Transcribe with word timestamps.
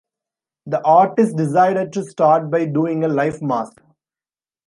The 0.65 0.81
artist 0.83 1.37
decided 1.37 1.93
to 1.93 2.03
start 2.03 2.49
by 2.49 2.65
doing 2.65 3.03
a 3.03 3.07
life 3.07 3.39
mask. 3.39 3.79